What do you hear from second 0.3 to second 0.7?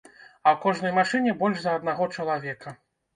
А ў